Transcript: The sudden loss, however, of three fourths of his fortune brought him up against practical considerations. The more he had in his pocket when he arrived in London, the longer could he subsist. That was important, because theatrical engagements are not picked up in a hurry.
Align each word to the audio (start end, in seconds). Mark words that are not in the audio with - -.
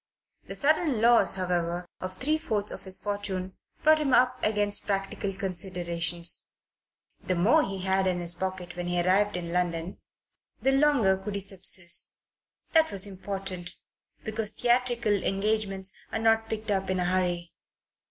The 0.47 0.55
sudden 0.55 0.99
loss, 0.99 1.35
however, 1.35 1.85
of 1.99 2.15
three 2.17 2.39
fourths 2.39 2.71
of 2.71 2.85
his 2.85 2.97
fortune 2.97 3.55
brought 3.83 3.99
him 3.99 4.13
up 4.15 4.39
against 4.41 4.87
practical 4.87 5.31
considerations. 5.31 6.47
The 7.23 7.35
more 7.35 7.61
he 7.61 7.81
had 7.83 8.07
in 8.07 8.17
his 8.19 8.33
pocket 8.33 8.75
when 8.75 8.87
he 8.87 8.99
arrived 8.99 9.37
in 9.37 9.53
London, 9.53 9.99
the 10.59 10.71
longer 10.71 11.17
could 11.19 11.35
he 11.35 11.41
subsist. 11.41 12.17
That 12.71 12.91
was 12.91 13.05
important, 13.05 13.75
because 14.23 14.53
theatrical 14.53 15.13
engagements 15.23 15.93
are 16.11 16.17
not 16.17 16.49
picked 16.49 16.71
up 16.71 16.89
in 16.89 16.99
a 16.99 17.05
hurry. 17.05 17.51